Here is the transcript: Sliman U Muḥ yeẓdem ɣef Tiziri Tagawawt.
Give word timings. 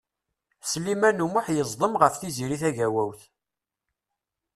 Sliman 0.69 1.23
U 1.25 1.27
Muḥ 1.33 1.45
yeẓdem 1.55 1.93
ɣef 2.01 2.13
Tiziri 2.15 2.57
Tagawawt. 2.61 3.21